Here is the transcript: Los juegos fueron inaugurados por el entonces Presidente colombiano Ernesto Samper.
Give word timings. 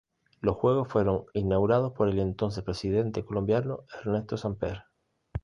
Los 0.39 0.55
juegos 0.55 0.87
fueron 0.87 1.25
inaugurados 1.35 1.91
por 1.93 2.07
el 2.09 2.17
entonces 2.17 2.63
Presidente 2.63 3.23
colombiano 3.23 3.83
Ernesto 3.99 4.35
Samper. 4.35 4.85